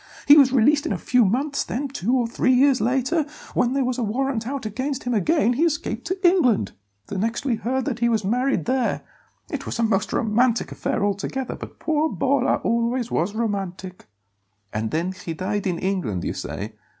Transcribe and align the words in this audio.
He 0.25 0.35
was 0.35 0.51
released 0.51 0.87
in 0.87 0.91
a 0.93 0.97
few 0.97 1.23
months; 1.23 1.63
then, 1.63 1.87
two 1.87 2.15
or 2.17 2.25
three 2.25 2.53
years 2.53 2.81
later, 2.81 3.23
when 3.53 3.73
there 3.73 3.85
was 3.85 3.99
a 3.99 4.03
warrant 4.03 4.47
out 4.47 4.65
against 4.65 5.03
him 5.03 5.13
again, 5.13 5.53
he 5.53 5.63
escaped 5.63 6.07
to 6.07 6.27
England. 6.27 6.71
The 7.05 7.19
next 7.19 7.45
we 7.45 7.53
heard 7.57 7.75
was 7.75 7.83
that 7.83 7.99
he 7.99 8.09
was 8.09 8.25
married 8.25 8.65
there. 8.65 9.03
It 9.51 9.67
was 9.67 9.77
a 9.77 9.83
most 9.83 10.11
romantic 10.11 10.71
affair 10.71 11.05
altogether, 11.05 11.55
but 11.55 11.77
poor 11.77 12.09
Bolla 12.09 12.55
always 12.63 13.11
was 13.11 13.35
romantic." 13.35 14.07
"And 14.73 14.89
then 14.89 15.11
he 15.11 15.35
died 15.35 15.67
in 15.67 15.77
England, 15.77 16.23
you 16.23 16.33
say?" 16.33 16.73